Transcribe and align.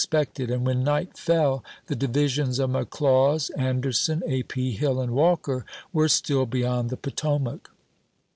pected, 0.09 0.49
and 0.51 0.65
when 0.65 0.83
night 0.83 1.15
fell 1.15 1.63
the 1.85 1.95
divisions 1.95 2.57
of 2.57 2.71
Mc 2.71 2.89
^^ 2.89 2.89
j^i^^^ 2.89 3.01
Laws, 3.01 3.51
Anderson, 3.51 4.23
A. 4.25 4.41
P. 4.41 4.71
Hill, 4.71 4.99
and 4.99 5.11
Walker 5.11 5.63
were 5.93 6.07
still 6.09 6.45
igl^.^V.^k 6.47 6.49
beyond 6.49 6.89
the 6.89 6.97
Potomac. 6.97 7.69